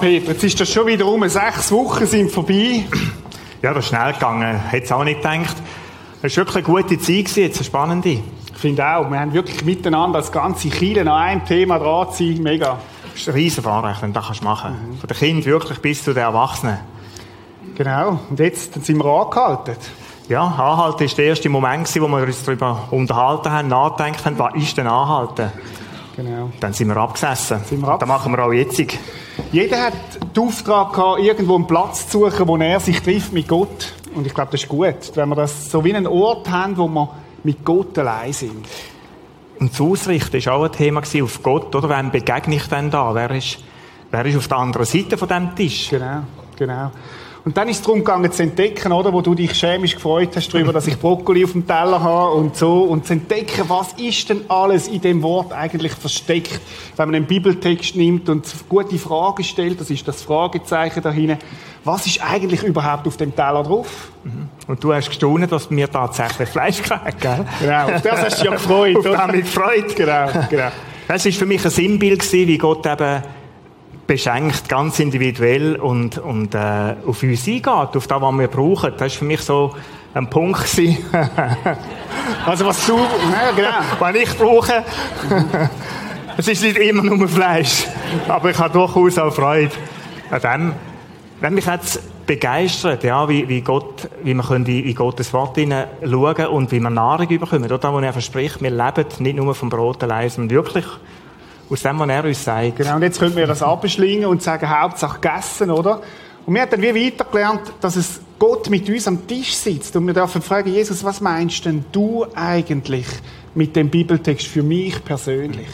[0.00, 1.28] Peter, jetzt ist das schon wieder um.
[1.28, 2.84] Sechs Wochen sind vorbei.
[3.62, 4.58] Ja, das ist schnell gegangen.
[4.68, 5.56] Hätte es auch nicht gedacht.
[6.22, 8.08] Es war wirklich eine gute Zeit, gewesen, jetzt eine spannende.
[8.10, 12.24] Ich finde auch, wir haben wirklich miteinander das ganze Kiel an einem Thema dran zu
[12.24, 12.42] sein.
[12.42, 12.78] Mega.
[13.12, 14.88] Das ist ein riesen Fahrrecht, wenn du das machen kannst.
[14.88, 14.98] Mhm.
[14.98, 16.78] Von den Kindern wirklich bis zu den Erwachsenen.
[17.76, 18.20] Genau.
[18.30, 19.76] Und jetzt dann sind wir angehalten.
[20.28, 24.54] Ja, Anhalten war der erste Moment, wo wir uns darüber unterhalten haben, nachgedacht haben, was
[24.54, 25.50] ist denn Anhalten?
[26.18, 26.50] Genau.
[26.58, 27.60] Dann sind wir abgesessen.
[27.64, 28.82] Sind wir ab das machen wir auch jetzt.
[29.52, 29.92] Jeder hat
[30.36, 33.92] den Auftrag gehabt, irgendwo einen Platz zu suchen, wo er sich trifft mit Gott.
[34.16, 36.88] Und ich glaube, das ist gut, wenn wir das so wie einen Ort haben, wo
[36.88, 37.08] wir
[37.44, 38.66] mit Gott allein sind.
[39.60, 41.88] Und das Ausrichten war auch ein Thema auf Gott, oder?
[41.88, 43.14] Wem begegne ich denn da?
[43.14, 43.58] Wer ist,
[44.10, 45.90] wer ist auf der anderen Seite von diesem Tisch?
[45.90, 46.22] Genau,
[46.56, 46.90] genau.
[47.48, 50.52] Und dann ist es darum gegangen, zu entdecken, oder, wo du dich chemisch gefreut hast
[50.52, 52.82] darüber, dass ich Brokkoli auf dem Teller habe und so.
[52.82, 56.60] Und zu entdecken, was ist denn alles in dem Wort eigentlich versteckt.
[56.96, 61.38] Wenn man einen Bibeltext nimmt und gute Fragen stellt, das ist das Fragezeichen da hinten.
[61.84, 64.10] Was ist eigentlich überhaupt auf dem Teller drauf?
[64.24, 64.50] Mhm.
[64.66, 67.46] Und du hast gestaunt, dass wir tatsächlich Fleisch kriegen, gell?
[67.60, 68.96] Genau, auf das hast du ja gefreut.
[68.98, 69.96] auf das gefreut.
[69.96, 70.68] Genau, genau.
[71.08, 73.22] Das war für mich ein Sinnbild wie Gott eben
[74.08, 78.92] beschenkt, ganz individuell und, und äh, auf uns eingeht, auf das, was wir brauchen.
[78.92, 79.76] Das war für mich so
[80.14, 80.58] ein Punkt.
[82.46, 83.68] also was du, ja, genau.
[83.98, 84.82] was ich brauche,
[86.38, 87.86] es ist nicht immer nur Fleisch,
[88.26, 89.70] aber ich habe durchaus auch Freude
[90.30, 90.72] an dem.
[91.40, 96.46] Wenn mich jetzt begeistert, ja, wie, wie Gott, wie wir können in Gottes Wort schauen
[96.48, 97.64] und wie wir Nahrung bekommen.
[97.64, 100.84] Oder da, wo er verspricht, wir leben nicht nur vom Brot allein, sondern wirklich
[101.70, 102.76] aus dem, was er uns sagt.
[102.76, 106.00] Genau, und jetzt können wir das abschlingen und sagen, Hauptsache gegessen, oder?
[106.46, 109.94] Und wir haben dann wie weitergelernt, dass es Gott mit uns am Tisch sitzt.
[109.96, 113.06] Und wir dürfen fragen, Jesus, was meinst denn du eigentlich
[113.54, 115.68] mit dem Bibeltext für mich persönlich?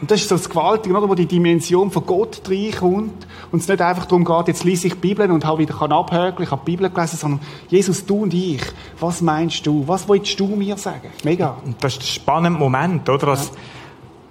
[0.00, 1.08] Und das ist so das Gewaltige, oder?
[1.08, 4.94] wo die Dimension von Gott reinkommt und es nicht einfach darum geht, jetzt lese ich
[4.94, 8.34] die Bibel und habe wieder abhökeln, ich habe die Bibel gelesen, sondern Jesus, du und
[8.34, 8.60] ich,
[9.00, 9.86] was meinst du?
[9.86, 11.08] Was willst du mir sagen?
[11.24, 11.56] Mega.
[11.64, 13.26] Und das ist der spannende Moment, oder?
[13.26, 13.54] Dass, ja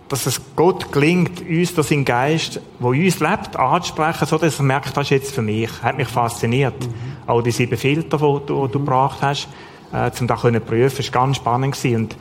[0.08, 4.64] dass es Gott gelingt, uns das im Geist, wo uns lebt, anzusprechen, so dass er
[4.64, 5.70] merkt, das ist jetzt für mich.
[5.82, 6.80] Hat mich fasziniert.
[6.80, 6.94] Mhm.
[7.28, 9.48] Auch die sieben Filter, die du, die du gebracht hast,
[9.92, 11.96] äh, um das zu prüfen, ist ganz spannend gewesen.
[11.96, 12.18] Und,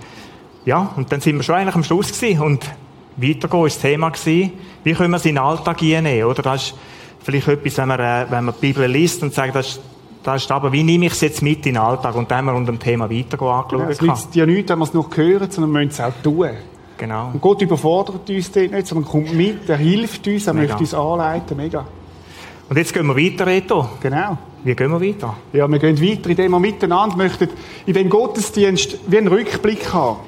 [0.65, 2.41] ja, und dann sind wir schon eigentlich am Schluss gewesen.
[2.41, 2.65] Und
[3.17, 4.53] weitergehen war das Thema gewesen,
[4.83, 6.43] wie können wir es in den Alltag einnehmen, oder?
[6.43, 6.75] Das ist
[7.23, 9.81] vielleicht etwas, wenn man, äh, wenn man die Bibel liest und sagt, das ist,
[10.23, 12.15] das ist aber, wie nehme ich es jetzt mit in den Alltag?
[12.15, 13.81] Und dann haben wir unter dem Thema weitergehen angeschaut.
[13.81, 16.23] Ja, es liegt ja nichts, wenn wir es noch hören, sondern wir müssen es auch
[16.23, 16.49] tun.
[16.97, 17.31] Genau.
[17.33, 20.67] Und Gott überfordert uns dort nicht, sondern kommt mit, er hilft uns, er Mega.
[20.67, 21.57] möchte uns anleiten.
[21.57, 21.85] Mega.
[22.69, 23.89] Und jetzt gehen wir weiter, Reto.
[24.01, 24.39] Genau.
[24.63, 25.37] Wie gehen wir weiter?
[25.53, 27.49] Ja, wir gehen weiter, indem wir miteinander möchten
[27.85, 30.21] in dem Gottesdienst wie einen Rückblick haben.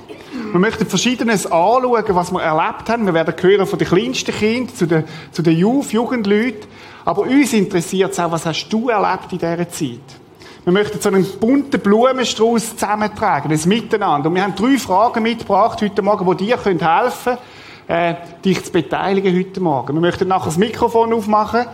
[0.53, 3.07] Wir möchten Verschiedenes anschauen, was wir erlebt haben.
[3.07, 6.69] Wir werden hören von den kleinsten Kindern zu den, zu den Youth, Jugendleuten.
[7.07, 10.26] Aber uns interessiert es auch, was hast du erlebt in dieser Zeit?
[10.67, 14.29] Wir möchten so einen bunten Blumenstrauß zusammentragen, das Miteinander.
[14.29, 17.39] Und wir haben drei Fragen mitgebracht heute Morgen, die dir helfen
[17.87, 18.15] können, äh,
[18.45, 19.95] dich zu beteiligen heute Morgen.
[19.95, 21.67] Wir möchten nachher das Mikrofon aufmachen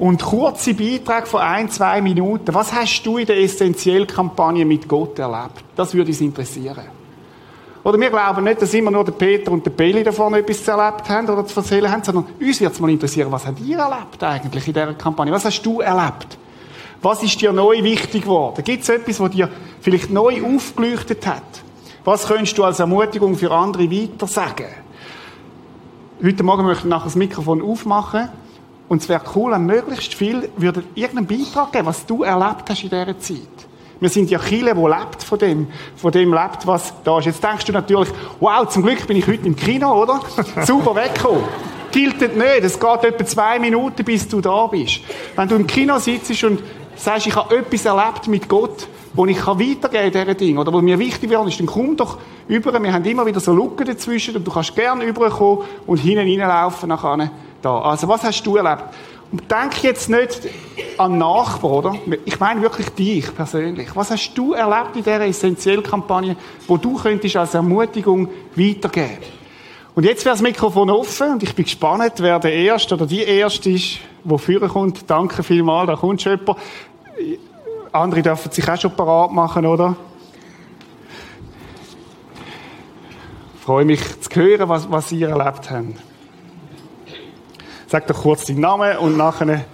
[0.00, 2.52] und kurze Beiträge von ein, zwei Minuten.
[2.52, 5.62] Was hast du in der Essentiell-Kampagne mit Gott erlebt?
[5.76, 6.86] Das würde uns interessieren.
[7.84, 11.08] Oder wir glauben nicht, dass immer nur der Peter und der Billy davon etwas erlebt
[11.08, 14.20] haben oder zu erzählen haben, sondern uns wird es mal interessieren, was habt ihr erlebt
[14.24, 15.32] eigentlich in dieser Kampagne?
[15.32, 16.36] Was hast du erlebt?
[17.04, 18.64] Was ist dir neu wichtig geworden?
[18.64, 19.50] Gibt es etwas, was dir
[19.82, 21.42] vielleicht neu aufgeleuchtet hat?
[22.02, 24.68] Was könntest du als Ermutigung für andere weiter sagen?
[26.24, 28.30] Heute Morgen möchte ich nachher das Mikrofon aufmachen.
[28.88, 32.82] Und es wäre cool, wenn möglichst viel würde irgendeinen Beitrag geben, was du erlebt hast
[32.82, 33.38] in dieser Zeit.
[34.00, 35.66] Wir sind ja Chile, wo lebt von dem,
[35.96, 37.26] von dem lebt, was da ist.
[37.26, 38.08] Jetzt denkst du natürlich,
[38.40, 40.22] wow, zum Glück bin ich heute im Kino, oder?
[40.64, 41.44] Super weggekommen.
[41.92, 42.64] Gilt nicht.
[42.64, 45.00] Es geht etwa zwei Minuten, bis du da bist.
[45.36, 46.60] Wenn du im Kino sitzt und
[46.96, 50.72] sagst, ich habe etwas erlebt mit Gott, wo ich weitergeben kann in diesen Dingen, oder
[50.72, 52.18] wo mir wichtig wäre, ist, dann komm doch
[52.48, 52.82] über.
[52.82, 56.88] Wir haben immer wieder so Lücken dazwischen und du kannst gerne überkommen und hinten reinlaufen
[56.88, 57.30] nachher
[57.62, 57.80] da.
[57.80, 58.84] Also, was hast du erlebt?
[59.32, 60.42] Und denk jetzt nicht
[60.98, 61.94] an Nachbarn, oder?
[62.24, 63.88] Ich meine wirklich dich persönlich.
[63.94, 66.36] Was hast du erlebt in dieser Essentiellkampagne,
[66.68, 69.18] wo du könntest als Ermutigung weitergeben?
[69.94, 73.22] Und jetzt wäre das Mikrofon offen und ich bin gespannt, wer der Erste oder die
[73.22, 75.08] Erste ist, der führen kommt.
[75.08, 76.58] Danke vielmals, da kommt schon jemand.
[77.92, 79.96] Andere dürfen sich auch schon parat machen, oder?
[83.54, 85.84] Ich freue mich zu hören, was, was ihr erlebt habt.
[87.86, 89.64] Sag doch kurz deinen Namen und nachher,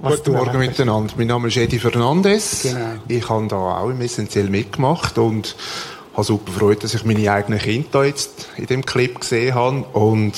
[0.00, 1.12] was Guten Morgen miteinander.
[1.18, 2.62] Mein Name ist Edi Fernandes.
[2.62, 2.86] Genau.
[3.06, 5.56] Ich habe da auch im Essentiell mitgemacht und
[6.16, 9.84] habe super Freude, dass ich meine eigenen Kinder jetzt in dem Clip gesehen habe.
[9.92, 10.32] Und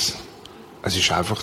[0.82, 1.42] es ist einfach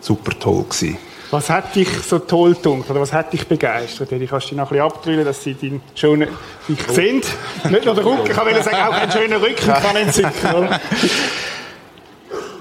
[0.00, 0.96] super toll gewesen.
[1.30, 4.12] Was hat dich so toll gedacht, oder was hat dich begeistert?
[4.12, 6.28] Ich kannst dich noch ein bisschen abdrüllen, dass sie deinen schönen,
[6.68, 7.20] dich sehen.
[7.68, 10.80] Nicht nur den Rücken, ich will sagen, auch einen schönen Rücken kann entzücken, oder?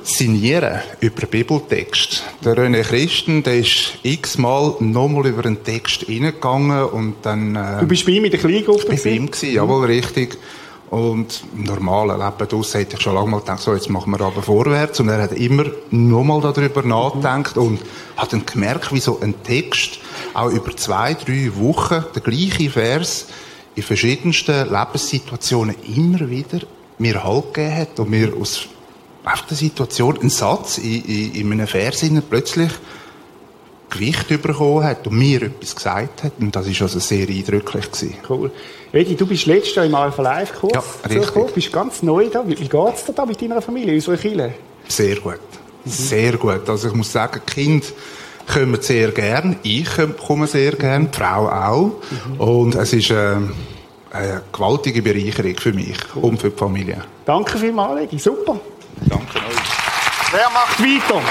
[0.02, 2.24] Signieren über Bibeltext.
[2.44, 7.56] Der René Christen, der ist x-mal nochmal über einen Text reingegangen und dann...
[7.56, 8.94] Äh, Du bist bei ihm in der Kleingruppe?
[8.94, 10.38] Ich war bei ihm, gewesen, jawohl, richtig.
[10.96, 14.22] Und im normalen Leben draussen hätte ich schon lange mal gedacht, so, jetzt machen wir
[14.22, 15.02] aber vorwärts.
[15.02, 17.82] Und er hat immer nochmal darüber nachgedacht und
[18.16, 20.00] hat dann gemerkt, wie so ein Text
[20.34, 23.26] auch über zwei, drei Wochen der gleiche Vers
[23.76, 26.62] in verschiedensten Lebenssituationen immer wieder
[26.98, 28.66] mir Halt gegeben hat und mir aus
[29.26, 32.72] auf der Situation einen Satz in, in, in einem Vers plötzlich
[33.90, 36.34] Gewicht bekommen hat und mir etwas gesagt hat.
[36.40, 37.86] Und das war also sehr eindrücklich.
[37.92, 38.16] Gewesen.
[38.30, 38.52] Cool.
[38.92, 41.22] Edi, du bist letztes Jahr im Alpha Live Kurs Ja, richtig.
[41.22, 42.44] zugekommen, bist ganz neu da.
[42.48, 44.54] Wie, wie geht's dir da mit deiner Familie, unserer Kirche?
[44.88, 45.40] Sehr gut.
[45.86, 46.68] Sehr gut.
[46.70, 47.86] Also ich muss sagen, Kinder
[48.52, 49.58] kommen sehr gern.
[49.64, 49.90] Ich
[50.26, 51.10] komme sehr gern.
[51.12, 51.92] Die Frau auch.
[52.40, 53.36] Und es ist äh,
[54.12, 57.02] eine gewaltige Bereicherung für mich und für die Familie.
[57.26, 58.18] Danke vielmals, Edi.
[58.18, 58.60] Super.
[59.08, 60.32] Danke euch.
[60.32, 61.22] Wer macht weiter?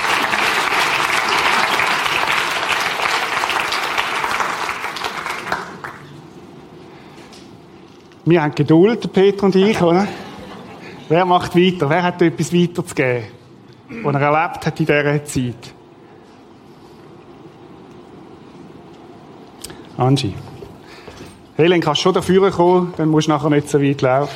[8.24, 10.06] Wir haben Geduld, Peter und ich, oder?
[11.08, 11.90] Wer macht weiter?
[11.90, 13.24] Wer hat etwas weiterzugeben,
[14.02, 15.74] was er erlebt hat in dieser Zeit?
[19.98, 20.34] Angie.
[21.56, 24.34] Helen, kannst du schon dafür kommen, dann musst du nachher nicht so weit laufen.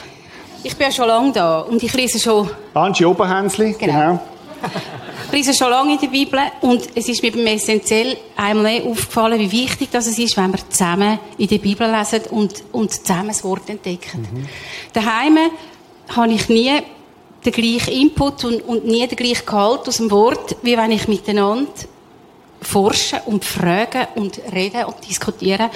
[0.63, 3.93] Ich bin ja schon lange da und ich lese schon, Angie Oberhänsli, Genau.
[3.93, 4.21] genau.
[5.39, 8.85] ich lese schon lange in der Bibel und es ist mir beim Essentiell einmal mehr
[8.85, 13.29] aufgefallen, wie wichtig das ist, wenn wir zusammen in der Bibel lesen und, und zusammen
[13.29, 14.49] das Wort entdecken.
[14.93, 15.39] Daheim
[16.09, 16.73] habe ich nie
[17.45, 21.07] den gleichen Input und, und nie den gleichen Gehalt aus dem Wort, wie wenn ich
[21.07, 21.71] miteinander
[22.61, 25.71] forschen und fragen und reden und diskutieren.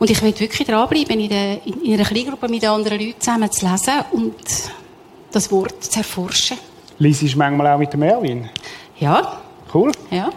[0.00, 3.52] Und ich will wirklich dranbleiben, in, der, in, in einer Kleingruppe mit anderen Leuten zusammen
[3.52, 4.34] zu lesen und
[5.30, 6.58] das Wort zu erforschen.
[6.98, 8.48] Lisi ist manchmal auch mit dem Erwin.
[8.98, 9.38] Ja,
[9.74, 9.92] Cool.
[10.10, 10.30] ja.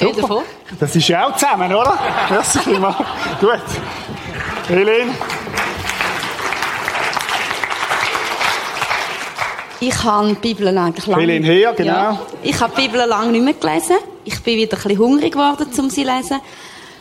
[0.00, 0.44] Dir vor.
[0.78, 1.98] Das ist ja auch zusammen, oder?
[2.30, 2.96] Merci vielmals.
[3.40, 3.60] Gut.
[4.68, 5.12] Helene?
[9.80, 11.22] Ich habe die Bibel eigentlich lange...
[11.22, 11.92] Helene Heer, genau.
[11.92, 13.96] Ja, ich habe die Bibel lange nicht mehr gelesen.
[14.24, 16.40] Ich bin wieder ein bisschen hungrig geworden, um sie zu lesen.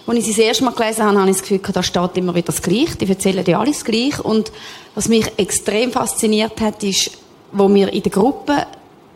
[0.08, 2.34] Als ich sie das erste Mal gelesen habe, habe ich das Gefühl, da steht immer
[2.34, 2.96] wieder das Gleiche.
[2.96, 4.20] Die erzählen ja alles gleich.
[4.24, 4.52] Und
[4.96, 7.12] was mich extrem fasziniert hat, ist,
[7.52, 8.66] wo wir in der Gruppe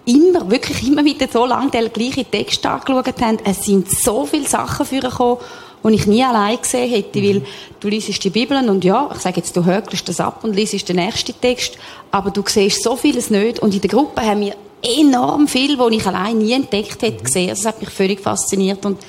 [0.05, 3.37] immer, wirklich immer wieder so lange den gleichen Text angeschaut haben.
[3.45, 5.37] Es sind so viele Sachen vorgekommen,
[5.85, 7.41] die ich nie allein gesehen hätte, weil
[7.79, 10.87] du liest die Bibel und ja, ich sage jetzt, du hökelst das ab und liest
[10.87, 11.77] den nächsten Text,
[12.11, 15.87] aber du siehst so vieles nicht und in der Gruppe haben wir enorm viel, wo
[15.89, 17.49] ich allein nie entdeckt hätte, gesehen.
[17.49, 18.99] Also, das hat mich völlig fasziniert und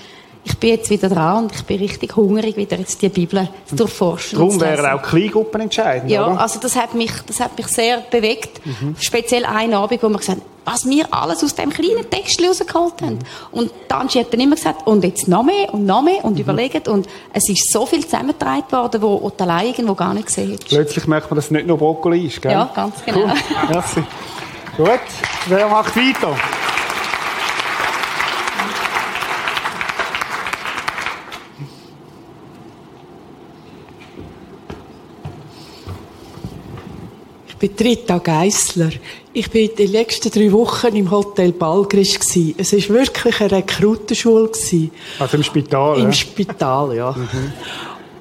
[0.47, 3.77] ich bin jetzt wieder dran und ich bin richtig hungrig, wieder jetzt die Bibel zu
[3.77, 4.39] durchforschen.
[4.39, 6.41] Darum wären auch Kleingruppen entscheidend, Ja, oder?
[6.41, 8.61] also das hat mich, das hat mich sehr bewegt.
[9.01, 13.03] Speziell einen Abend, wo wir gesagt haben, was wir alles aus dem kleinen Text rausgeholt
[13.03, 13.19] haben.
[13.53, 16.89] Und Angie hat dann immer gesagt, und jetzt noch mehr und noch mehr und überlegt.
[16.89, 20.69] Und es ist so viel zusammengetragen worden, wo du allein irgendwo gar nicht gesehen hättest.
[20.69, 22.53] Plötzlich merkt man, dass es nicht nur Brokkoli ist, gell?
[22.53, 23.21] Ja, ganz genau.
[23.21, 23.33] Cool.
[23.71, 24.03] Merci.
[24.77, 25.01] Gut.
[25.49, 26.37] Wer macht weiter?
[37.69, 38.91] Bin Rita Geissler.
[39.33, 42.55] Ich bin die letzten drei Wochen im Hotel Balgrisch gsi.
[42.59, 44.91] Es ist wirklich eine Rekrutenschule gsi.
[45.19, 46.13] Also im Spital, Im ja?
[46.13, 47.17] Spital, ja.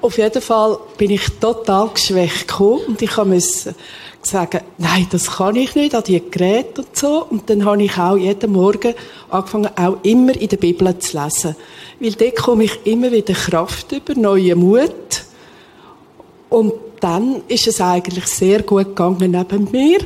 [0.00, 3.74] Auf jeden Fall bin ich total geschwächt gekommen und ich musste
[4.22, 7.26] sagen, nein, das kann ich nicht, an die Geräte und so.
[7.28, 8.94] Und dann habe ich auch jeden Morgen
[9.28, 11.54] angefangen, auch immer in der Bibel zu lesen.
[12.00, 15.22] Weil dort komme ich immer wieder Kraft über, neuen Mut.
[16.48, 16.72] Und
[17.04, 19.32] dann ist es eigentlich sehr gut gegangen.
[19.32, 19.98] Neben mir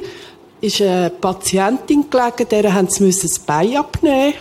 [0.60, 4.34] ist eine Patientin gelegen, der haben sie das Bein abnehmen.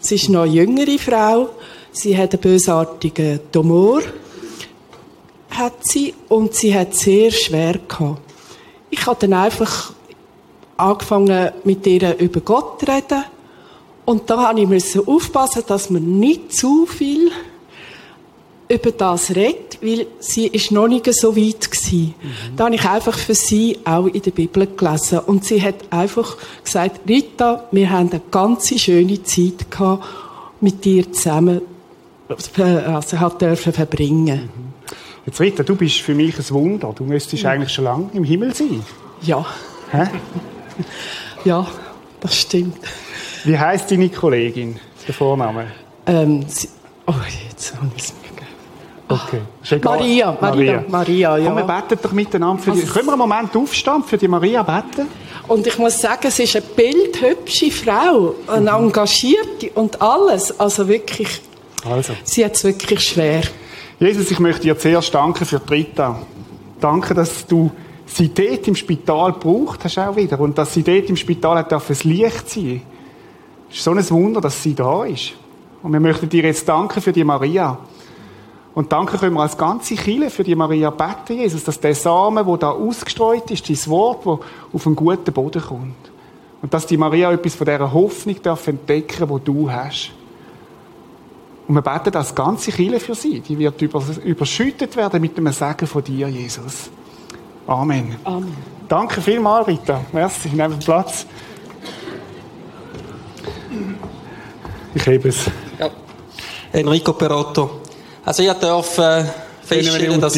[0.00, 1.50] Sie ist noch eine jüngere Frau.
[1.92, 4.00] Sie hat einen bösartigen Tumor.
[5.50, 6.14] Hat sie.
[6.28, 8.22] Und sie hat sehr schwer gehabt.
[8.90, 9.92] Ich habe dann einfach
[10.76, 13.22] angefangen, mit ihr über Gott zu reden.
[14.04, 17.30] Und da habe ich aufpassen, dass man nicht zu viel
[18.68, 22.14] über das redet, weil sie ist noch nicht so weit gewesen.
[22.56, 25.20] Da habe ich einfach für sie auch in der Bibel gelesen.
[25.20, 30.04] Und sie hat einfach gesagt, Rita, wir haben eine ganz schöne Zeit gehabt
[30.60, 31.62] mit dir zusammen.
[32.58, 34.50] äh, also hat dürfen verbringen.
[35.24, 36.92] Jetzt Rita, du bist für mich ein Wunder.
[36.96, 38.82] Du müsstest eigentlich schon lange im Himmel sein.
[39.22, 39.44] Ja,
[39.90, 40.04] Hä?
[41.44, 41.66] ja,
[42.20, 42.76] das stimmt.
[43.44, 44.78] Wie heißt deine Kollegin?
[45.06, 45.68] Der Vorname?
[46.06, 46.68] Ähm, sie,
[47.06, 47.14] oh,
[47.48, 48.27] jetzt habe ich es.
[49.08, 49.40] Okay.
[49.70, 49.96] Egal.
[49.98, 51.46] Maria, Maria, Maria, ja.
[51.46, 52.80] Komm, wir beten doch miteinander für die.
[52.82, 55.06] Also- Können wir einen Moment aufstehen für die Maria beten?
[55.46, 60.58] Und ich muss sagen, sie ist eine bildhübsche Frau, eine engagierte und alles.
[60.60, 61.40] Also wirklich,
[61.88, 62.12] Also.
[62.24, 63.40] sie hat es wirklich schwer.
[63.98, 66.18] Jesus, ich möchte dir zuerst danken für die Rita.
[66.80, 67.70] Danke, dass du
[68.04, 71.72] sie dort im Spital gebraucht hast auch wieder und dass sie dort im Spital hat
[71.72, 72.82] das Licht sein.
[73.70, 75.32] Es ist so ein Wunder, dass sie da ist.
[75.82, 77.78] Und wir möchten dir jetzt danken für die Maria.
[78.78, 82.46] Und danke können wir als ganze Kirche für die Maria beten, Jesus, dass der Samen,
[82.46, 84.38] der da ausgestreut ist, dein Wort, wo
[84.72, 85.96] auf einen guten Boden kommt.
[86.62, 90.12] Und dass die Maria etwas von dieser Hoffnung darf entdecken, wo du hast.
[91.66, 93.40] Und wir beten als ganze Kirche für sie.
[93.40, 96.88] Die wird über, überschüttet werden mit dem Segen von dir, Jesus.
[97.66, 98.14] Amen.
[98.22, 98.56] Amen.
[98.88, 100.02] Danke vielmals, Rita.
[100.12, 101.26] Merci, nehmt Platz.
[104.94, 105.50] Ich hebe es.
[105.80, 105.90] Ja.
[106.70, 107.87] Enrico Perotto.
[108.28, 109.24] Also ich darf äh,
[109.62, 110.36] feststellen, dass...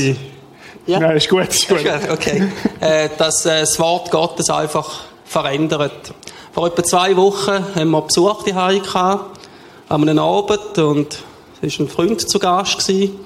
[0.87, 1.01] Ja?
[1.01, 1.81] Nein, ist gut, ist gut.
[2.09, 2.45] Okay.
[2.79, 6.15] Äh, dass äh, das Wort Gottes einfach verändert.
[6.53, 9.41] Vor etwa zwei Wochen haben wir Besuch die gehabt,
[9.89, 11.19] an einem Abend und
[11.61, 12.79] es war ein Freund zu Gast.
[12.79, 13.19] Gewesen.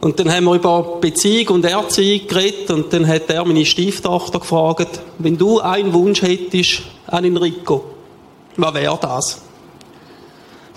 [0.00, 4.40] Und dann haben wir über Beziehung und Erziehung geredet und dann hat er meine Stieftochter
[4.40, 7.84] gefragt, wenn du einen Wunsch hättest an Enrico,
[8.56, 9.40] was wäre das?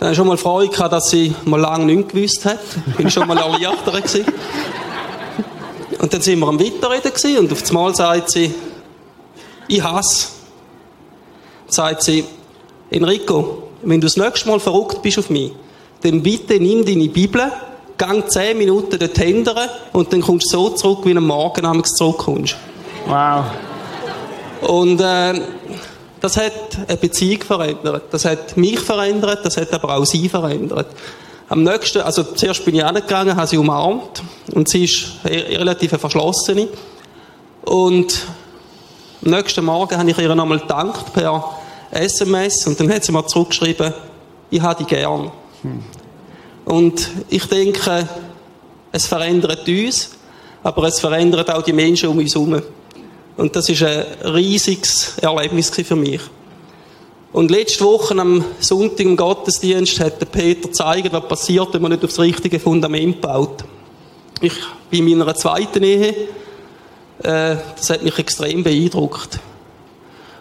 [0.02, 2.58] Dann habe ich schon mal Freude gehabt, dass sie mal lange nichts gewusst hat.
[2.98, 4.26] Bin schon mal erleichtert gewesen.
[6.00, 8.52] Und dann sind wir am Weiterreden gewesen und auf einmal sagt sie,
[9.68, 10.30] ich hasse.
[11.68, 12.26] Sagt sie,
[12.90, 15.52] Enrico, wenn du das nächste Mal verrückt bist auf mich,
[16.02, 17.52] dann bitte nimm deine Bibel,
[17.96, 21.84] gang zehn Minuten dort hindern und dann kommst du so zurück, wie du am Morgen
[21.84, 22.56] zurückkommst.
[23.06, 23.46] Wow.
[24.62, 25.42] Und äh,
[26.22, 28.04] das hat eine Beziehung verändert.
[28.12, 30.88] Das hat mich verändert, das hat aber auch sie verändert.
[31.50, 34.24] Am nächsten, also zuerst bin ich angegangen, habe sie umarmt
[34.54, 36.70] und sie ist eine relativ verschlossene.
[37.64, 38.22] Und
[39.26, 41.58] am nächsten Morgen habe ich ihr nochmal gedankt per
[41.92, 43.94] SMS und dann hat sie mir zurückgeschrieben,
[44.50, 45.32] ich habe dich gern.
[46.66, 48.08] Und ich denke,
[48.92, 50.12] es verändert uns,
[50.64, 52.62] aber es verändert auch die Menschen um uns herum.
[53.38, 56.22] Und das ist ein riesiges Erlebnis für mich.
[57.34, 61.92] Und letzte Woche am Sonntag im Gottesdienst hat der Peter gezeigt, was passiert, wenn man
[61.92, 63.64] nicht aufs richtige Fundament baut.
[64.42, 64.54] Ich
[64.90, 66.10] bin in meiner zweiten Ehe,
[67.24, 69.40] äh, das hat mich extrem beeindruckt.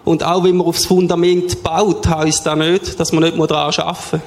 [0.05, 3.97] Und auch wenn man aufs Fundament baut, heisst das nicht, dass man nicht daran arbeiten
[4.13, 4.21] muss.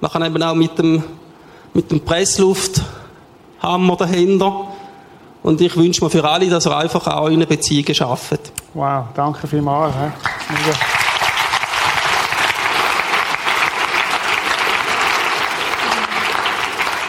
[0.00, 1.02] Man kann eben auch mit dem,
[1.74, 4.68] mit dem Presslufthammer dahinter.
[5.42, 8.52] Und ich wünsche mir für alle, dass ihr einfach auch in Beziehungen arbeitet.
[8.74, 9.94] Wow, danke vielmals.
[9.94, 10.78] Mega.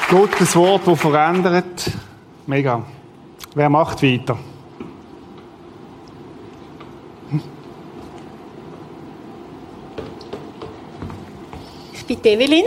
[0.10, 1.92] Gottes Wort, das verändert.
[2.48, 2.82] Mega.
[3.54, 4.38] Wer macht weiter?
[11.94, 12.66] Ich bin die Evelyn.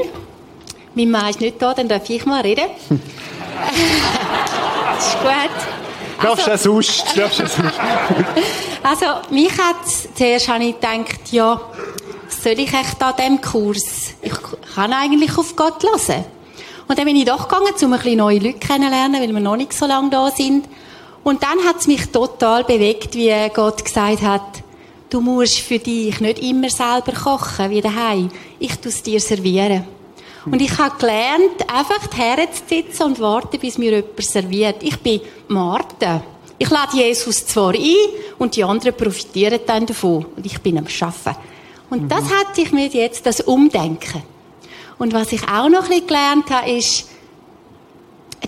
[0.95, 2.67] Mein Mann ist nicht da, dann darf ich mal reden.
[4.97, 6.23] das ist gut.
[6.23, 7.05] Darfst du sonst?
[7.17, 7.79] Darfst du auch sonst?
[8.83, 9.77] Also, mich hat
[10.15, 11.61] zuerst habe ich gedacht, ja,
[12.27, 14.15] was soll ich echt an diesem Kurs?
[14.23, 14.33] Ich
[14.75, 16.25] kann eigentlich auf Gott hören.
[16.89, 19.57] Und dann bin ich doch gegangen, um ein bisschen neue Leute kennenzulernen, weil wir noch
[19.57, 20.67] nicht so lange da sind.
[21.25, 24.63] Und dann hat es mich total bewegt, wie Gott gesagt hat,
[25.09, 28.31] du musst für dich nicht immer selber kochen, wie daheim.
[28.59, 29.85] Ich tue es dir servieren.
[30.47, 34.83] Und ich habe gelernt, einfach herzusitzen und warten, bis mir jemand serviert.
[34.83, 36.23] Ich bin Martha.
[36.59, 37.95] Ich lade Jesus zwar ein
[38.39, 40.27] und die anderen profitieren dann davon.
[40.37, 41.41] Und ich bin am Arbeiten.
[41.91, 44.23] Und das hat sich mir jetzt das Umdenken.
[44.99, 47.09] Und was ich auch noch ein bisschen gelernt habe, ist,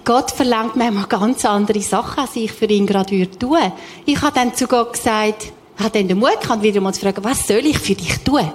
[0.05, 3.73] Gott verlangt manchmal ganz andere Sachen, als ich für ihn gerade würde tun.
[4.05, 7.25] Ich habe dann zu Gott gesagt, habe dann den Mut gehabt, wieder mal zu fragen,
[7.25, 8.53] was soll ich für dich tun?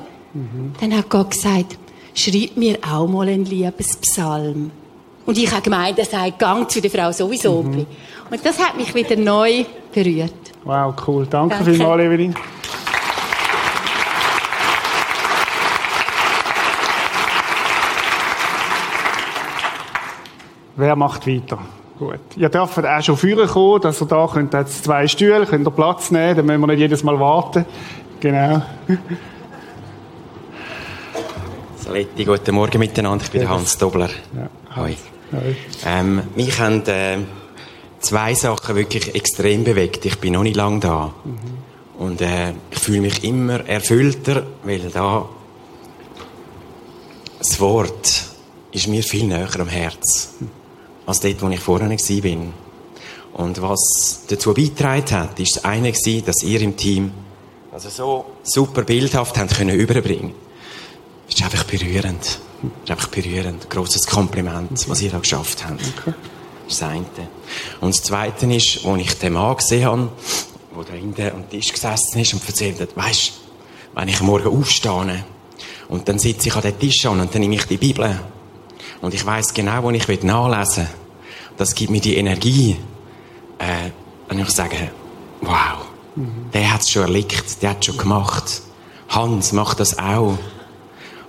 [0.79, 1.77] Dann hat Gott gesagt,
[2.19, 4.71] schreib mir auch mal einen Liebespsalm.
[5.25, 7.59] Und ich habe gemeint, er sagt, gang zu der Frau sowieso.
[7.59, 7.87] Und
[8.43, 10.33] das hat mich wieder neu berührt.
[10.65, 11.25] Wow, cool.
[11.29, 11.71] Danke, Danke.
[11.71, 12.35] vielmals, Evelyn.
[20.75, 21.59] Wer macht weiter?
[21.99, 22.19] Gut.
[22.37, 25.71] Ihr dürft auch schon führen kommen, dass ihr da könnt jetzt zwei Stühle, könnt ihr
[25.71, 27.65] Platz nehmen, dann müssen wir nicht jedes Mal warten.
[28.21, 28.61] Genau.
[31.89, 33.25] Saletti, guten Morgen miteinander.
[33.25, 34.11] Ich bin der Hans Dobler.
[34.35, 34.75] Ja.
[34.75, 34.95] Hoi.
[35.83, 37.17] Ähm, mich haben äh,
[37.99, 40.05] zwei Sachen wirklich extrem bewegt.
[40.05, 41.15] Ich bin noch nicht lange da.
[41.97, 45.27] Und äh, ich fühle mich immer erfüllter, weil da
[47.39, 48.23] das Wort
[48.71, 50.35] ist mir viel näher am Herz
[51.07, 52.37] als dort, wo ich vorher war.
[53.33, 55.91] Und was dazu beigetragen hat, ist das eine
[56.23, 57.11] dass ihr im Team
[57.71, 60.35] also so super bildhaft habt können überbringen.
[61.29, 62.21] Das ist einfach berührend.
[62.21, 63.69] Das ist einfach berührend.
[63.69, 65.81] Grosses Kompliment, was ihr da geschafft habt.
[65.81, 66.13] Okay.
[66.65, 67.05] Das ist das eine.
[67.81, 70.09] Und das zweite ist, als ich den Mann gesehen habe,
[70.75, 73.33] der da hinten am Tisch gesessen ist und erzählt hat, weisst,
[73.95, 75.23] wenn ich morgen aufstehe
[75.87, 78.19] und dann sitze ich an den Tisch an und dann nehme ich die Bibel
[79.01, 80.93] und ich weiß genau, wo ich nachlesen will,
[81.57, 82.77] das gibt mir die Energie,
[83.59, 83.91] äh,
[84.31, 84.89] und ich sage,
[85.41, 85.85] wow,
[86.53, 88.61] der hat es schon erlickt, der hat es schon gemacht.
[89.09, 90.37] Hans macht das auch.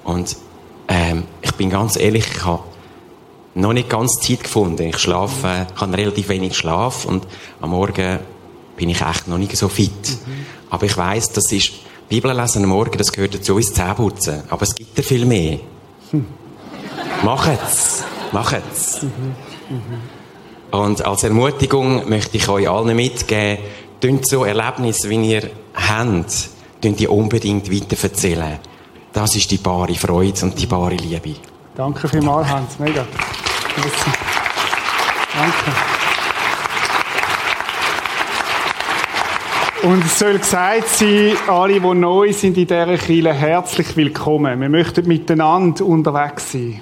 [0.04, 0.36] Und
[0.88, 2.62] ähm, ich bin ganz ehrlich, ich habe
[3.54, 4.82] noch nicht ganz Zeit gefunden.
[4.82, 7.26] Ich schlafe, ich habe relativ wenig Schlaf und
[7.60, 8.20] am Morgen
[8.76, 10.18] bin ich echt noch nicht so fit.
[10.70, 11.72] Aber ich weiß, das ist
[12.08, 14.42] Bibel lesen am Morgen, das gehört dazu ins Zähneputzen.
[14.48, 15.60] Aber es gibt ja viel mehr.
[17.22, 19.06] Macht's, macht's.
[20.70, 23.62] Und als Ermutigung möchte ich euch allen mitgeben,
[24.00, 26.48] tünt so Erlebnisse, wie ihr habt,
[26.80, 28.58] tünt ihr unbedingt weiterverzählen.
[29.12, 31.34] Das ist die wahre Freude und die wahre Liebe.
[31.74, 32.78] Danke vielmals, Hans.
[32.78, 33.04] Mega.
[35.34, 35.56] Danke.
[39.82, 44.60] Und es soll gesagt sein, alle, die neu sind in dieser Kirche, herzlich willkommen.
[44.60, 46.80] Wir möchten miteinander unterwegs sein.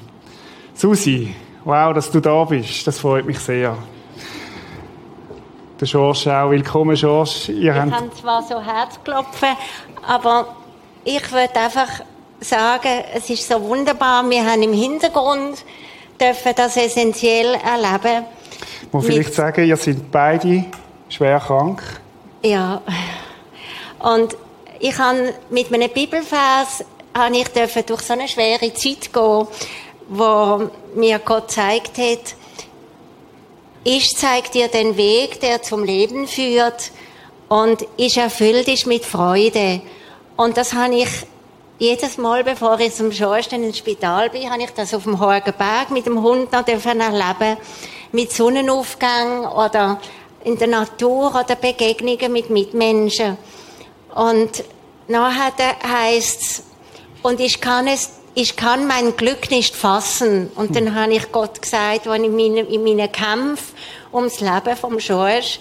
[0.75, 2.87] Susi, wow, dass du da bist.
[2.87, 3.79] Das freut mich sehr.
[5.81, 6.51] Der George auch.
[6.51, 7.53] Willkommen, George.
[7.53, 9.57] Ihr Ich habt habe zwar so Herzklopfen,
[10.07, 10.57] aber
[11.05, 11.89] ich würde einfach
[12.41, 14.29] sagen, es ist so wunderbar.
[14.29, 15.65] Wir haben im Hintergrund
[16.21, 18.25] dürfen das essentiell erleben.
[18.93, 20.65] muss vielleicht sagen, ihr seid beide
[21.09, 21.83] schwer krank.
[22.43, 22.83] Ja.
[23.99, 24.37] Und
[24.81, 26.85] ich habe mit einem Bibelvers
[27.17, 29.47] habe ich dürfen durch so eine schwere Zeit gehen,
[30.09, 32.35] wo mir Gott zeigt hat,
[33.85, 36.91] ich zeige dir den Weg, der zum Leben führt
[37.49, 39.81] und ich erfüllt ist mit Freude.
[40.37, 41.09] Und das habe ich
[41.79, 45.43] jedes Mal, bevor ich zum Schorsten ins Spital bin, habe ich das auf dem Hohen
[45.57, 47.57] Berg mit dem Hund noch erleben,
[48.11, 50.01] mit Sonnenaufgang oder
[50.45, 53.39] in der Natur oder Begegnungen mit Mitmenschen.
[54.15, 54.65] Und
[55.07, 56.63] nachher heisst es,
[57.23, 60.51] und ich kann es, ich kann mein Glück nicht fassen.
[60.55, 63.75] Und dann habe ich Gott gesagt, als ich in meinen, in meinen Kämpfen
[64.13, 65.59] ums Leben vom George,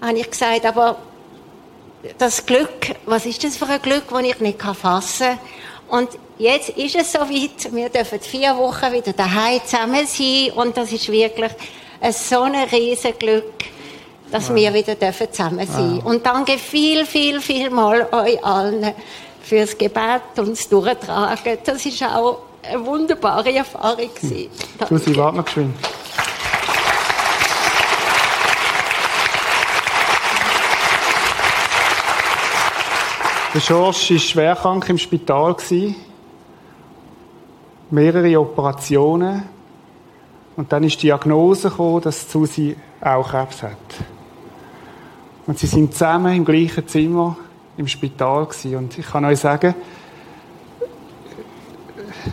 [0.00, 0.96] habe ich gesagt, aber
[2.18, 5.38] das Glück, was ist das für ein Glück, das ich nicht fassen kann?
[5.88, 6.08] Und
[6.38, 11.10] jetzt ist es soweit, wir dürfen vier Wochen wieder daheim zusammen sein und das ist
[11.10, 11.50] wirklich
[12.00, 13.52] ein so ein riesen Glück,
[14.30, 18.94] dass wir wieder dürfen zusammen sein Und danke viel, viel, viel mal euch allen
[19.42, 21.58] fürs Gebet und das Durchtragen.
[21.64, 24.48] Das ist auch eine wunderbare Erfahrung gewesen.
[24.88, 25.74] Susi, warte noch geschwind.
[33.52, 35.56] Der George war schwer krank im Spital.
[37.90, 39.42] Mehrere Operationen.
[40.56, 43.76] Und dann ist die Diagnose gekommen, dass Susi auch Krebs hat.
[45.48, 47.36] Und sie sind zusammen im gleichen Zimmer
[47.76, 48.76] im Spital gewesen.
[48.76, 49.74] Und ich kann euch sagen,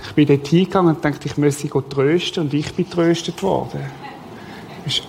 [0.03, 3.79] ich bin dort hingegangen und dachte, ich müsse Gott trösten und ich bin tröstet worden.
[4.85, 5.03] Das ist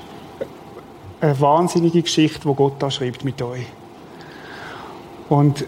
[1.20, 3.66] eine wahnsinnige Geschichte, die Gott da schreibt mit euch.
[5.28, 5.66] Und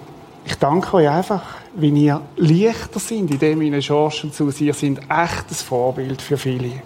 [0.50, 1.42] ich danke euch einfach,
[1.76, 6.82] wie ihr leichter sind, indem ihr und Susi, ihr sind echtes Vorbild für viele.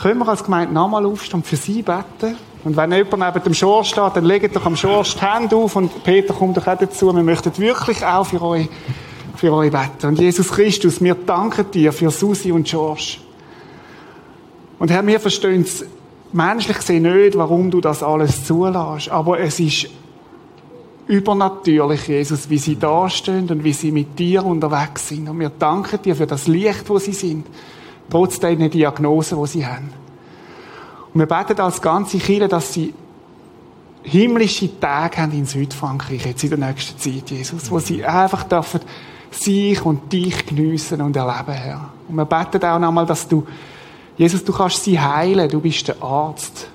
[0.00, 2.36] Können wir als Gemeinde nochmal aufstehen und für sie beten?
[2.64, 5.76] Und wenn jemand neben dem George steht, dann legt doch am George die Hände auf
[5.76, 7.14] und Peter kommt doch auch dazu.
[7.14, 8.68] Wir möchten wirklich auch für euch,
[9.36, 10.06] für euch beten.
[10.08, 13.18] Und Jesus Christus, wir danken dir für Susi und George.
[14.80, 15.84] Und Herr, wir verstehen es
[16.32, 19.08] menschlich gesehen nicht, warum du das alles zulässt.
[19.10, 19.88] Aber es ist
[21.06, 25.28] übernatürlich, Jesus, wie sie dastehen und wie sie mit dir unterwegs sind.
[25.28, 27.46] Und wir danken dir für das Licht, wo sie sind,
[28.08, 29.90] trotz der Diagnose, wo sie haben.
[31.12, 32.94] Und wir beten als ganze Kirche, dass sie
[34.02, 38.80] himmlische Tage haben in Südfrankreich, jetzt in der nächsten Zeit, Jesus, wo sie einfach dürfen
[39.30, 41.88] sich und dich geniessen und erleben, Herr.
[42.08, 43.46] Und wir beten auch nochmal, dass du,
[44.16, 46.68] Jesus, du kannst sie heilen, du bist der Arzt.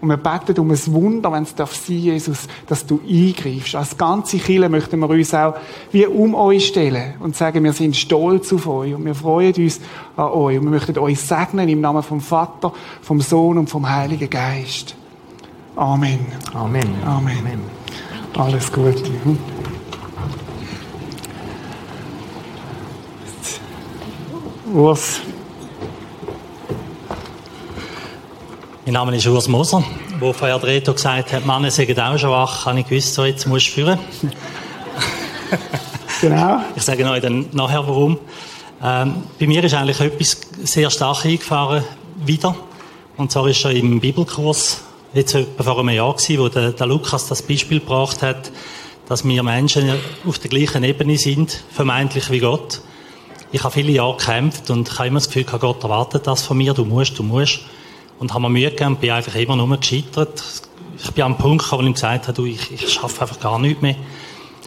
[0.00, 3.74] Und wir beten um ein Wunder, wenn es darf sein, Jesus, dass du eingreifst.
[3.74, 5.54] Als ganze Kirche möchten wir uns auch
[5.90, 9.80] wie um euch stellen und sagen, wir sind stolz auf euch und wir freuen uns
[10.16, 13.88] an euch und wir möchten euch segnen im Namen vom Vater, vom Sohn und vom
[13.88, 14.94] Heiligen Geist.
[15.74, 16.26] Amen.
[16.54, 16.88] Amen.
[17.04, 17.38] Amen.
[17.38, 17.60] Amen.
[18.36, 19.02] Alles Gute.
[24.72, 25.20] Urs.
[28.88, 29.84] Mein Name ist Urs Moser.
[30.18, 33.46] Wo vorher Reto gesagt hat, Männer sind auch schon wach, habe ich gewusst, so jetzt
[33.46, 33.98] musst du führen.
[36.22, 36.60] Genau.
[36.74, 38.18] Ich sage euch dann nachher warum.
[38.82, 41.84] Ähm, bei mir ist eigentlich etwas sehr stark eingefahren
[42.24, 42.56] wieder.
[43.18, 44.80] Und zwar ist schon im Bibelkurs,
[45.12, 48.50] jetzt etwa vor einem Jahr gewesen, wo der, der Lukas das Beispiel gebracht hat,
[49.06, 49.92] dass wir Menschen
[50.26, 52.80] auf der gleichen Ebene sind, vermeintlich wie Gott.
[53.52, 56.56] Ich habe viele Jahre gekämpft und ich habe immer das Gefühl, Gott erwartet das von
[56.56, 57.60] mir, du musst, du musst.
[58.18, 60.42] Und habe mir Mühe gegeben und bin eigentlich immer nur gescheitert.
[61.02, 63.58] Ich bin am Punkt gekommen, wo ich gesagt habe, du, ich, ich schaffe einfach gar
[63.58, 63.96] nichts mehr.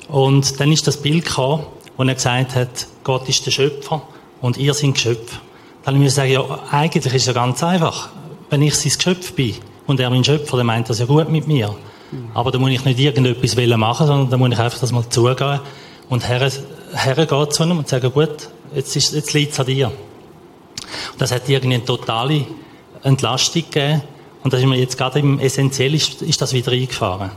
[0.07, 1.63] Und dann ist das Bild gekommen,
[1.97, 4.01] wo er gesagt hat, Gott ist der Schöpfer
[4.41, 5.39] und ihr seid Geschöpf.
[5.83, 8.09] Dann muss ich sagen, ja, eigentlich ist es ja ganz einfach.
[8.49, 9.55] Wenn ich sein Geschöpf bin
[9.87, 11.75] und er mein Schöpfer, dann meint das ja gut mit mir.
[12.33, 15.59] Aber da muss ich nicht irgendetwas machen, sondern da muss ich einfach das mal zugehen
[16.09, 16.51] und her,
[16.93, 19.87] hergehen zu ihm und sagen, gut, jetzt, jetzt liegt es an dir.
[19.87, 22.45] Und das hat irgendwie eine totale
[23.03, 24.01] Entlastung gegeben.
[24.43, 27.31] Und das ist mir jetzt gerade im Essentiell ist, ist das wieder eingefahren.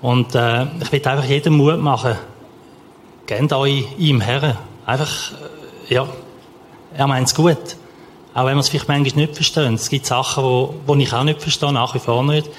[0.00, 2.16] Und äh, ich will einfach jedem Mut machen,
[3.26, 4.58] gebt euch ihm her.
[4.86, 5.32] Einfach,
[5.88, 6.06] äh, ja,
[6.96, 7.76] er meint es gut.
[8.34, 9.74] Auch wenn wir es vielleicht manchmal nicht verstehen.
[9.74, 12.50] Es gibt Sachen, wo, wo ich auch nicht verstehe, nach wie vor nicht.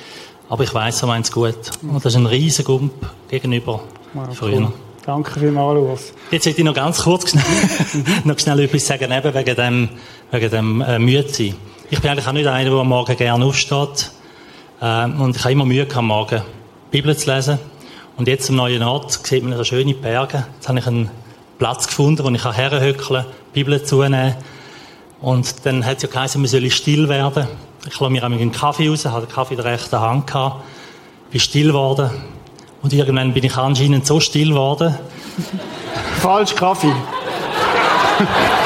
[0.49, 1.55] Aber ich weiß, er meint es gut.
[1.81, 2.93] Und das ist ein riesen Gump
[3.29, 3.81] gegenüber
[4.13, 4.57] Wow, früher.
[4.57, 4.73] cool.
[5.05, 6.13] Danke vielmals, Urs.
[6.31, 7.35] Jetzt möchte ich noch ganz kurz
[8.23, 9.89] noch schnell etwas sagen, eben wegen dem,
[10.31, 11.55] wegen dem äh, müde sein.
[11.91, 14.09] Ich bin eigentlich auch nicht einer, der am Morgen gerne aufsteht.
[14.81, 16.41] Ähm, und ich habe immer Mühe gehabt, am Morgen
[16.91, 17.59] die Bibel zu lesen.
[18.17, 20.45] Und jetzt am neuen Ort sieht man eine schöne Berge.
[20.55, 21.11] Jetzt habe ich einen
[21.59, 24.33] Platz gefunden, wo ich herhöckeln kann, die Bibel zunehmen.
[25.21, 27.47] Und dann hat es ja geheißen, man soll still werden.
[27.87, 30.63] Ich lasse mir einmal einen Kaffee raus, habe den Kaffee in der rechten Hand gehabt,
[31.29, 32.09] bin still geworden.
[32.81, 34.97] Und irgendwann bin ich anscheinend so still geworden,
[36.19, 36.93] Falsch Kaffee.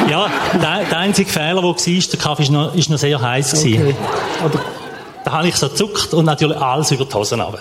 [0.09, 3.53] Ja, der, der einzige Fehler, der war, der Kaffee ist noch, ist noch sehr heiß.
[3.65, 3.95] Okay.
[5.23, 7.59] Da habe ich so gezuckt und natürlich alles über die Hosen runter.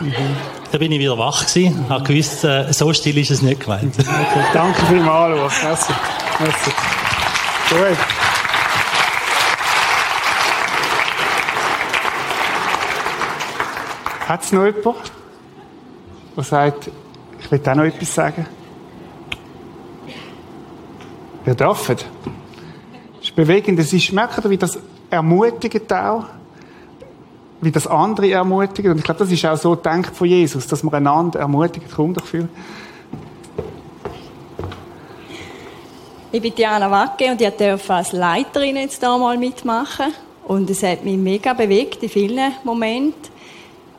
[0.70, 3.94] Da bin ich wieder wach gewesen, habe gewusst, äh, so still ist es nicht gemeint.
[3.98, 4.44] okay.
[4.52, 5.62] Danke vielmals, Urs.
[5.62, 5.92] Merci.
[6.38, 6.70] Merci.
[7.68, 7.98] Gut.
[14.28, 14.96] Hat es noch jemand,
[16.36, 16.90] der sagt,
[17.40, 18.46] ich will auch noch etwas sagen?
[21.48, 22.04] Ihr dürft.
[23.22, 23.78] Es ist bewegend.
[23.78, 26.24] Es ist, merkt wie das ermutigt auch?
[27.62, 28.86] Wie das andere ermutigt.
[28.86, 31.86] Und ich glaube, das ist auch so gedacht von Jesus, dass man einander ermutigt.
[31.96, 32.50] Komm doch viel.
[36.32, 40.12] Ich bin Diana Wacke und ich durfte als Leiterin jetzt da mal mitmachen.
[40.46, 43.37] Und es hat mich mega bewegt in vielen Momenten.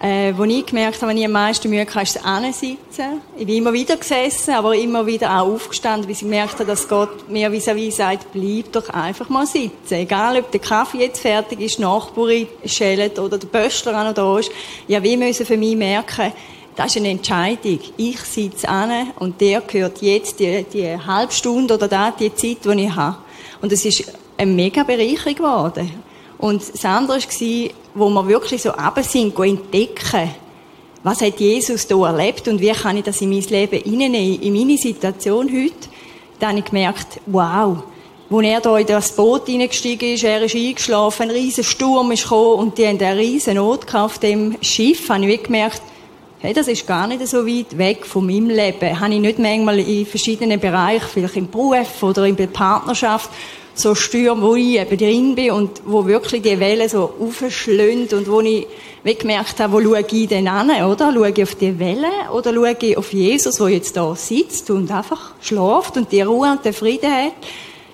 [0.02, 3.22] Äh, wo ich gemerkt habe, wenn ich am meisten Mühe hatte, ist das Ansitzen.
[3.38, 6.88] Ich bin immer wieder gesessen, aber immer wieder auch aufgestanden, weil ich gemerkt habe, dass
[6.88, 9.96] Gott mir vis-à-vis sagt, bleib doch einfach mal sitzen.
[9.96, 14.14] Egal, ob der Kaffee jetzt fertig ist, die Nachbarin schält oder der Böstler auch noch
[14.14, 14.50] da ist.
[14.88, 16.32] Ja, wir müssen für mich merken,
[16.78, 17.80] das ist eine Entscheidung.
[17.98, 22.60] Ich sitze an und der gehört jetzt die, die halbe Stunde oder da, die Zeit,
[22.64, 23.18] die ich habe.
[23.62, 25.92] Und es ist eine mega Bereicherung geworden.
[26.38, 30.30] Und das andere war, wo wir wirklich so runter sind, entdecken,
[31.04, 34.54] was hat Jesus hier erlebt und wie kann ich das in mein Leben hineinnehmen, in
[34.54, 35.90] meine Situation heute.
[36.40, 37.78] Dann habe ich gemerkt, wow,
[38.30, 42.24] wo er da in das Boot hineingestiegen ist, er ist eingeschlafen, ein riesen Sturm ist
[42.24, 45.82] gekommen und die haben eine riesen Not auf dem Schiff, habe ich gemerkt,
[46.40, 49.00] hey, das ist gar nicht so weit weg von meinem Leben.
[49.00, 53.30] Habe ich nicht manchmal in verschiedenen Bereichen, vielleicht im Beruf oder in der Partnerschaft,
[53.80, 58.30] so Stürme, wo ich eben drin bin und wo wirklich die Wellen so aufschlönt und
[58.30, 58.68] wo ich
[59.04, 61.14] wie gemerkt habe, wo schaue ich denn an, oder?
[61.14, 64.92] Schaue ich auf die Wellen oder schaue ich auf Jesus, der jetzt da sitzt und
[64.92, 67.34] einfach schläft und die Ruhe und den Frieden hat?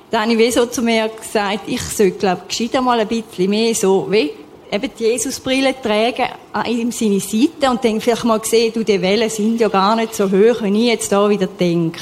[0.10, 3.08] Da habe ich wie so zu mir gesagt, ich sollte, glaube ich, gescheiter mal ein
[3.08, 4.32] bisschen mehr so, wie
[4.72, 9.02] eben die Jesusbrille tragen an ihm seine Seite und dann vielleicht mal sehen, du, die
[9.02, 12.00] Wellen sind ja gar nicht so hoch, wenn ich jetzt da wieder denke.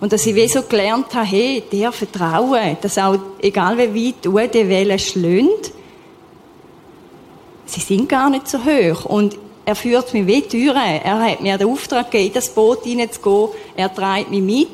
[0.00, 4.24] Und dass ich wie so gelernt habe, hey, der Vertrauen, dass auch, egal wie weit
[4.24, 5.72] du die Wellen schlönt,
[7.66, 9.04] sie sind gar nicht so hoch.
[9.04, 9.36] Und
[9.66, 11.00] er führt mich wie Türen.
[11.04, 13.50] Er hat mir den Auftrag gegeben, in das Boot hineinzugehen.
[13.76, 14.68] Er treibt mich mit.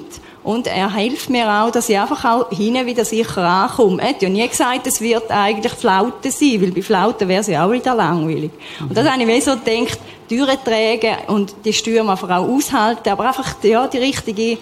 [0.45, 4.01] Und er hilft mir auch, dass ich einfach auch hinten wieder sicher ankomme.
[4.01, 7.49] Er hat ja nie gesagt, es wird eigentlich Flaute sein, weil bei Flauten wäre es
[7.49, 8.53] ja auch wieder langweilig.
[8.81, 13.27] Und das habe ich mir so gedacht, durchtragen und die Stürme einfach auch aushalten, aber
[13.27, 14.59] einfach, ja, die richtige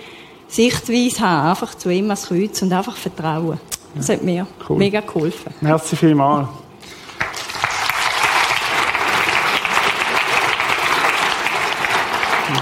[0.49, 1.51] Sichtweise haben.
[1.51, 3.59] Einfach zu ihm ans Kreuz und einfach vertrauen.
[3.95, 4.79] Das hat mir Cool.
[4.79, 5.55] mega geholfen.
[5.61, 6.49] Merci vielmals.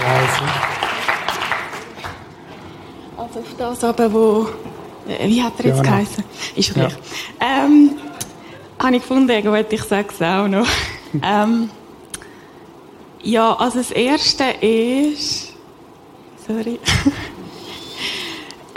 [0.07, 0.45] Also,
[3.17, 4.49] Also auf das aber, wo,
[5.09, 6.25] äh, wie hat er jetzt Ja, geheißen?
[6.57, 6.85] Ist Ja.
[6.87, 7.03] richtig.
[7.41, 7.91] Ähm,
[8.79, 10.67] habe ich gefunden, gut, ich sage es auch noch.
[11.23, 11.71] ähm,
[13.23, 15.53] ja, also das Erste ist,
[16.47, 16.79] sorry,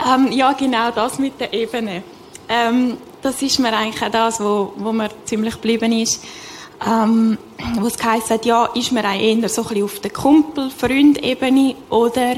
[0.06, 2.02] ähm, ja genau das mit der Ebene.
[2.48, 6.22] Ähm, das ist mir eigentlich auch das, wo, wo mir ziemlich geblieben ist.
[6.86, 7.38] Ähm,
[7.78, 12.36] wo es hat, ja, ist man auch eher so ein bisschen auf der Kumpel-Freund-Ebene oder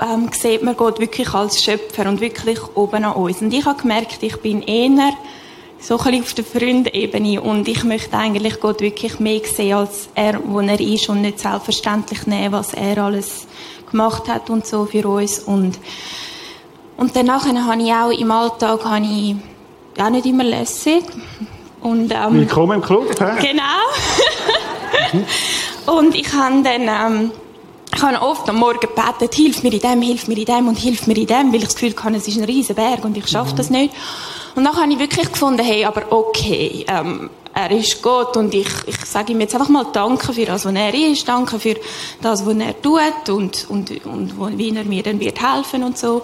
[0.00, 3.42] ähm, sieht man Gott wirklich als Schöpfer und wirklich oben an uns.
[3.42, 5.12] Und ich habe gemerkt, ich bin eher
[5.80, 10.08] so ein bisschen auf der Freundebene und ich möchte eigentlich Gott wirklich mehr sehen, als
[10.14, 13.46] er, wo er ist und nicht selbstverständlich nehmen, was er alles
[13.90, 15.40] gemacht hat und so für uns.
[15.40, 15.78] Und,
[16.98, 19.36] und danach habe ich auch im Alltag habe ich
[19.98, 21.04] auch nicht immer lässig.
[21.80, 23.08] Und, ähm, willkommen im Club.
[23.20, 23.40] hä?
[23.40, 23.62] Genau.
[25.98, 26.82] und ich habe dann,
[27.22, 27.30] ähm,
[27.94, 30.76] ich habe oft am Morgen gebetet, hilf mir in dem, hilf mir in dem und
[30.76, 33.16] hilf mir in dem, weil ich das Gefühl hatte, es ist ein riesen Berg und
[33.16, 33.94] ich schaffe das nicht.
[34.56, 38.68] Und dann habe ich wirklich gefunden, hey, aber okay, ähm, er ist Gott und ich,
[38.86, 41.76] ich sage ihm jetzt einfach mal Danke für das, was er ist, Danke für
[42.20, 46.22] das, was er tut und, und, und wie er mir dann wird helfen und so.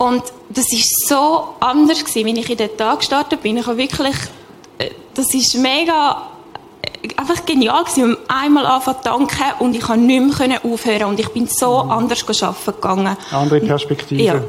[0.00, 3.58] Und das ist so anders gewesen, wenn ich in den Tag gestartet bin.
[3.58, 4.16] Ich habe wirklich,
[4.78, 6.22] äh, das ist mega
[7.02, 8.12] äh, einfach genial gewesen.
[8.12, 11.46] Ich einmal angefangen zu danken und ich konnte nicht mehr können aufhören und ich bin
[11.46, 13.14] so anders arbeiten gegangen.
[13.30, 14.22] Andere Perspektive.
[14.22, 14.42] Ja.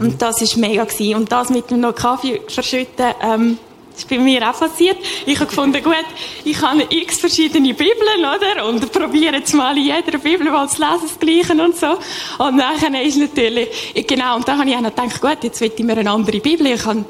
[0.00, 1.14] Und das ist mega gewesen.
[1.14, 3.58] Und das mit dem noch Kaffee verschütten, ähm,
[3.96, 4.98] das ist bei mir auch passiert.
[5.24, 5.94] Ich habe gefunden, gut,
[6.44, 8.68] ich habe x verschiedene Bibeln, oder?
[8.68, 11.96] Und probiere jetzt mal in jeder Bibel mal zu lesen, das Gleiche und so.
[12.44, 15.72] Und nachher ist natürlich, genau, und dann habe ich auch noch gedacht, gut, jetzt will
[15.74, 16.66] ich mir eine andere Bibel.
[16.66, 17.06] Ich habe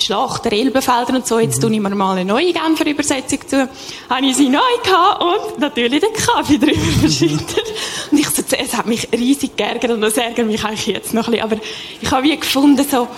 [0.00, 3.68] Schlachter, Elbenfelder und so, jetzt tue ich mir mal eine neue Genfer Übersetzung zu.
[4.08, 7.64] Habe ich sie neu gehabt und natürlich den Kaffee drüber verschüttet.
[8.12, 11.26] Und ich so, es hat mich riesig geärgert und das ärgert mich eigentlich jetzt noch
[11.26, 11.50] ein bisschen.
[11.50, 11.56] Aber
[12.00, 13.08] ich habe wie gefunden, so,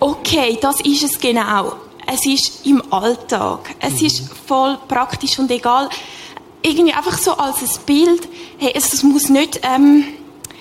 [0.00, 1.76] okay, das ist es genau.
[2.06, 3.74] Es ist im Alltag.
[3.80, 5.88] Es ist voll praktisch und egal.
[6.62, 10.04] Irgendwie einfach so als ein Bild, hey, es, es muss nicht ähm,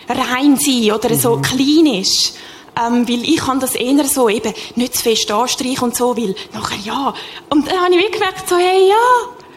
[0.09, 2.33] rein sein oder so klinisch.
[2.77, 6.35] Ähm, weil ich kann das eher so eben nicht zu fest anstreichen und so, weil
[6.53, 7.13] nachher ja.
[7.49, 8.95] Und dann habe ich wirklich gemerkt, so, hey, ja,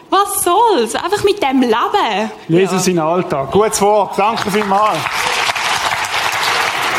[0.09, 0.95] was soll's?
[0.95, 2.31] Einfach mit dem Leben.
[2.47, 3.51] Jesus in den Alltag.
[3.51, 4.17] Gutes Wort.
[4.17, 4.99] Danke vielmals.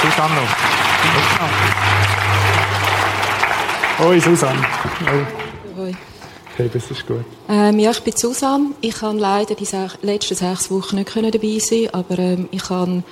[0.02, 0.46] Susanne.
[4.02, 4.58] Oi, Susanne.
[5.12, 5.26] Oi.
[5.76, 5.94] Hoi.
[6.54, 7.24] Okay, das ist gut.
[7.48, 8.70] Ähm, ja, ich bin Susanne.
[8.80, 12.62] Ich kann leider die sech, letzten sechs Wochen nicht können dabei sein, aber ähm, ich
[12.62, 13.04] kann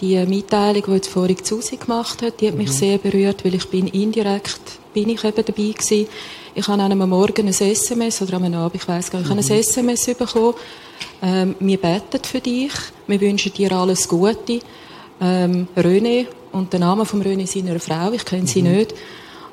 [0.00, 3.68] die Mitteilung, die jetzt vorhin Susi gemacht hat, die hat mich sehr berührt, weil ich
[3.70, 6.06] bin indirekt bin ich eben dabei gewesen.
[6.54, 9.36] Ich habe an einem Morgen ein SMS oder am Abend, ich weiß gar nicht, ich
[9.36, 10.54] habe ein SMS bekommen.
[11.20, 12.72] Ähm, wir beten für dich,
[13.06, 14.60] wir wünschen dir alles Gute.
[15.20, 18.94] Ähm, René und der Name von René seiner Frau, ich kenne sie nicht.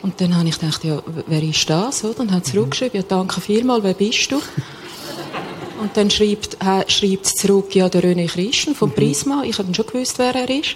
[0.02, 2.04] Und dann habe ich gedacht, ja, wer ist das?
[2.04, 2.22] Oder?
[2.22, 4.42] Und hat zurückgeschrieben, ja, danke vielmals, wer bist du?
[5.82, 9.44] Und dann schreibt, äh, schreibt zurück, ja, der René Christen vom Prisma.
[9.44, 10.76] Ich habe schon gewusst, wer er ist.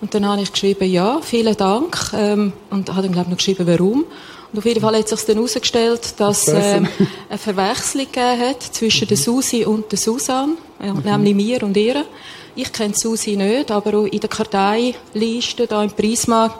[0.00, 2.12] Und dann habe ich geschrieben, ja, vielen Dank.
[2.14, 4.04] Ähm, und habe dann, glaube ich, noch geschrieben, warum.
[4.52, 6.86] Und auf jeden Fall hat sich dann herausgestellt, dass ähm,
[7.28, 12.04] eine Verwechslung gegeben hat zwischen der Susi und der Susanne, äh, nämlich mir und ihr.
[12.54, 16.54] Ich kenne Susi nicht, aber in der Karteiliste, da im Prisma,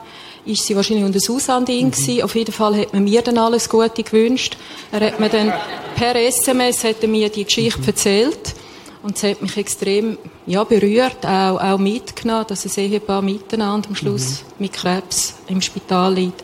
[0.45, 2.23] ist sie wahrscheinlich unter Susanne drin gewesen.
[2.23, 4.57] Auf jeden Fall hat man mir dann alles Gute gewünscht.
[4.91, 5.53] Er hat mir dann
[5.95, 8.55] per SMS hat er mir die Geschichte erzählt.
[9.01, 13.95] Und es hat mich extrem ja, berührt, auch, auch mitgenommen, dass ein Ehepaar miteinander am
[13.95, 16.43] Schluss mit Krebs im Spital liegt.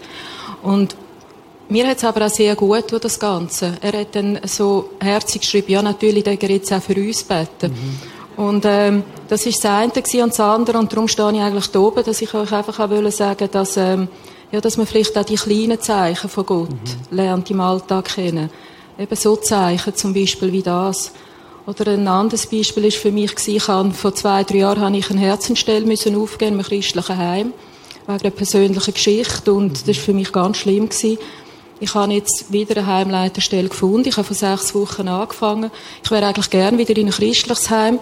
[0.62, 0.96] Und
[1.70, 3.78] mir hat es aber auch sehr gut getan, das Ganze.
[3.82, 7.74] Er hat dann so herzlich geschrieben, ja, natürlich, der jetzt auch für uns beten.
[8.38, 9.92] Und ähm, das ist das eine
[10.24, 10.78] und das andere.
[10.78, 13.78] Und darum stehe ich eigentlich da oben, dass ich euch einfach auch wollte sagen, dass,
[13.78, 14.08] ähm,
[14.52, 16.70] ja, dass man vielleicht auch die kleinen Zeichen von Gott
[17.12, 18.50] lernt im Alltag kennen.
[18.98, 21.12] Eben so Zeichen, zum Beispiel wie das.
[21.66, 25.10] Oder ein anderes Beispiel ist für mich ich habe, vor zwei, drei Jahren habe ich
[25.12, 27.54] eine Herzenstelle müssen aufgeben einem christlichen Heim.
[28.08, 29.54] Wegen einer persönlichen Geschichte.
[29.54, 31.18] Und das war für mich ganz schlimm gewesen.
[31.82, 34.08] Ich habe jetzt wieder eine Heimleiterstelle gefunden.
[34.08, 35.72] Ich habe vor sechs Wochen angefangen.
[36.04, 37.98] Ich wäre eigentlich gern wieder in ein christliches Heim.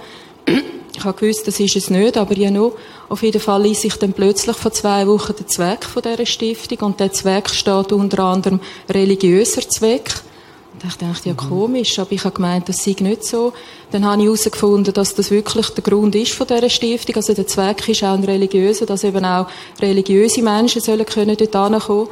[0.94, 2.74] Ich habe gewusst, das ist es nicht, aber ja noch.
[3.08, 6.80] Auf jeden Fall ließ ich dann plötzlich vor zwei Wochen den Zweck von dieser Stiftung
[6.80, 10.12] und der Zweck steht unter anderem religiöser Zweck.
[10.74, 13.54] Und ich dachte, ja komisch, aber ich habe gemeint, das sei nicht so.
[13.92, 17.16] Dann habe ich herausgefunden, dass das wirklich der Grund ist von dieser Stiftung.
[17.16, 19.48] Also der Zweck ist auch ein religiöser, dass eben auch
[19.82, 22.10] religiöse Menschen sollen können dort hinkommen.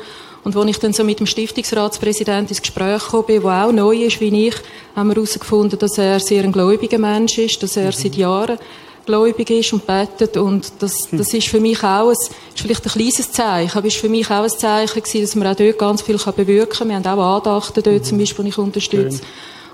[0.48, 3.98] Und als ich dann so mit dem Stiftungsratspräsidenten ins Gespräch gekommen bin, der auch neu
[3.98, 4.56] ist wie ich,
[4.96, 8.58] haben wir herausgefunden, dass er sehr ein gläubiger Mensch ist, dass er seit Jahren
[9.06, 10.38] gläubig ist und betet.
[10.38, 13.98] Und das, das ist für mich auch ein, ist vielleicht ein kleines Zeichen, aber ist
[13.98, 16.88] für mich auch ein Zeichen gewesen, dass man auch dort ganz viel bewirken kann.
[16.88, 19.22] Wir haben auch Andachten dort zum Beispiel, die ich unterstütze.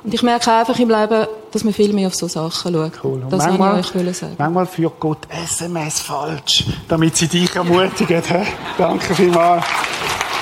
[0.03, 2.93] Und ich merke einfach im Leben, dass man viel mehr auf so Sachen schaut.
[3.03, 3.21] Cool.
[3.21, 4.33] Und Das manchmal, ich euch sagen.
[4.39, 8.23] manchmal führt Gott SMS falsch, damit sie dich ermutigen.
[8.75, 9.65] Danke vielmals.